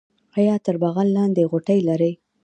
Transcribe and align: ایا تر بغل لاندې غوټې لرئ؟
ایا 0.37 0.55
تر 0.65 0.75
بغل 0.83 1.07
لاندې 1.17 1.47
غوټې 1.51 1.77
لرئ؟ 1.87 2.11